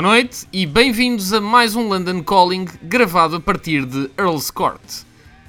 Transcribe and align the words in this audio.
Boa 0.00 0.14
noite 0.14 0.46
e 0.50 0.64
bem-vindos 0.64 1.30
a 1.34 1.42
mais 1.42 1.76
um 1.76 1.86
London 1.86 2.22
Calling 2.22 2.66
gravado 2.82 3.36
a 3.36 3.40
partir 3.40 3.84
de 3.84 4.10
Earl's 4.16 4.50
Court. 4.50 4.80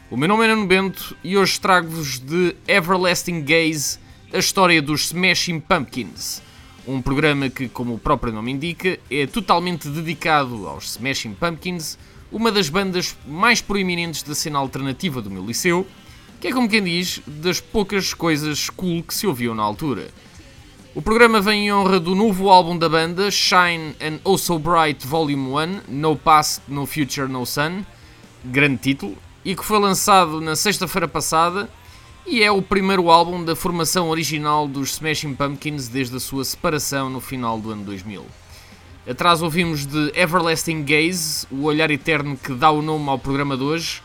O 0.09 0.17
meu 0.17 0.28
nome 0.28 0.44
é 0.44 0.47
Nuno 0.50 0.67
Bento 0.67 1.16
e 1.23 1.38
hoje 1.38 1.58
trago-vos 1.58 2.19
de 2.19 2.53
Everlasting 2.67 3.45
Gaze 3.45 3.97
a 4.34 4.38
história 4.38 4.82
dos 4.82 5.08
Smashing 5.08 5.60
Pumpkins, 5.60 6.42
um 6.88 7.02
programa 7.02 7.50
que, 7.50 7.68
como 7.68 7.96
o 7.96 8.00
próprio 8.00 8.32
nome 8.32 8.52
indica, 8.52 8.98
é 9.10 9.28
totalmente 9.28 9.90
dedicado 9.90 10.68
aos 10.68 10.92
Smashing 10.92 11.34
Pumpkins, 11.34 11.98
uma 12.32 12.50
das 12.50 12.70
bandas 12.70 13.18
mais 13.28 13.59
proeminentes 13.59 14.24
da 14.24 14.34
cena 14.34 14.58
alternativa 14.58 15.22
do 15.22 15.30
meu 15.30 15.46
liceu, 15.46 15.86
que 16.40 16.48
é 16.48 16.52
como 16.54 16.70
quem 16.70 16.82
diz, 16.82 17.22
das 17.28 17.59
poucas 17.59 18.14
coisas 18.14 18.70
cool 18.70 19.04
que 19.04 19.14
se 19.14 19.28
ouviam 19.28 19.54
na 19.54 19.64
altura. 19.64 20.09
O 20.96 21.02
programa 21.02 21.42
vem 21.42 21.68
em 21.68 21.74
honra 21.74 22.00
do 22.00 22.16
novo 22.16 22.50
álbum 22.50 22.78
da 22.78 22.88
banda, 22.88 23.30
Shine 23.30 23.96
and 24.02 24.20
Oh 24.24 24.38
So 24.38 24.58
Bright 24.58 25.06
Volume 25.06 25.50
1, 25.50 25.81
No 25.90 26.16
Past, 26.16 26.62
No 26.69 26.86
Future, 26.86 27.28
No 27.28 27.46
Sun, 27.46 27.84
grande 28.46 28.78
título, 28.78 29.18
e 29.44 29.56
que 29.56 29.66
foi 29.66 29.78
lançado 29.78 30.40
na 30.40 30.56
sexta-feira 30.56 31.08
passada 31.08 31.69
e 32.26 32.44
é 32.44 32.52
o 32.52 32.62
primeiro 32.62 33.09
álbum 33.09 33.44
da 33.44 33.56
formação 33.56 34.09
original 34.09 34.68
dos 34.68 34.92
Smashing 34.92 35.36
Pumpkins 35.36 35.88
desde 35.88 36.16
a 36.16 36.20
sua 36.20 36.46
separação 36.46 37.09
no 37.09 37.20
final 37.20 37.59
do 37.59 37.72
ano 37.72 37.84
2000. 37.84 38.26
Atrás 39.09 39.42
ouvimos 39.42 39.86
de 39.86 40.12
Everlasting 40.16 40.84
Gaze, 40.84 41.48
o 41.52 41.64
olhar 41.64 41.90
eterno 41.90 42.38
que 42.38 42.54
dá 42.54 42.70
o 42.70 42.81
nome 42.81 43.10
ao 43.10 43.18
programa 43.18 43.58
de 43.58 43.64
hoje, 43.64 44.02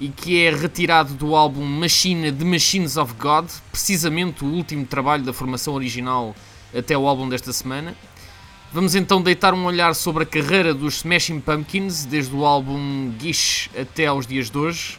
e 0.00 0.08
que 0.08 0.42
é 0.42 0.50
retirado 0.50 1.14
do 1.14 1.36
álbum 1.36 1.64
Machine 1.64 2.32
The 2.32 2.44
Machines 2.44 2.96
of 2.96 3.14
God, 3.14 3.48
precisamente 3.70 4.44
o 4.44 4.48
último 4.48 4.84
trabalho 4.84 5.22
da 5.22 5.32
formação 5.32 5.74
original 5.74 6.34
até 6.76 6.98
o 6.98 7.06
álbum 7.06 7.28
desta 7.28 7.52
semana. 7.52 7.94
Vamos 8.72 8.94
então 8.94 9.22
deitar 9.22 9.54
um 9.54 9.64
olhar 9.64 9.94
sobre 9.94 10.24
a 10.24 10.26
carreira 10.26 10.74
dos 10.74 10.96
Smashing 10.96 11.40
Pumpkins, 11.40 12.04
desde 12.04 12.34
o 12.34 12.44
álbum 12.44 13.12
Gish 13.20 13.70
até 13.78 14.06
aos 14.06 14.26
dias 14.26 14.50
de 14.50 14.58
hoje, 14.58 14.98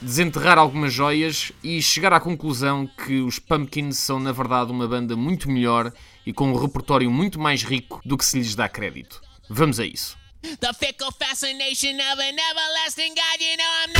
desenterrar 0.00 0.58
algumas 0.58 0.92
joias 0.92 1.52
e 1.62 1.80
chegar 1.82 2.12
à 2.12 2.20
conclusão 2.20 2.86
que 2.86 3.20
os 3.20 3.38
Pumpkins 3.38 3.98
são 3.98 4.18
na 4.18 4.32
verdade 4.32 4.72
uma 4.72 4.88
banda 4.88 5.16
muito 5.16 5.50
melhor 5.50 5.92
e 6.26 6.32
com 6.32 6.50
um 6.50 6.56
repertório 6.56 7.10
muito 7.10 7.38
mais 7.38 7.62
rico 7.62 8.00
do 8.04 8.16
que 8.16 8.24
se 8.24 8.38
lhes 8.38 8.54
dá 8.54 8.68
crédito. 8.68 9.20
Vamos 9.48 9.78
a 9.80 9.84
isso. 9.84 10.18
The 10.42 10.72
fickle 10.72 11.12
fascination 11.12 11.96
of 11.96 12.18
an 12.18 12.36
everlasting 12.38 13.14
God, 13.14 13.40
you 13.40 13.56
know 13.58 13.70
I'm 13.84 13.92
not 13.92 13.99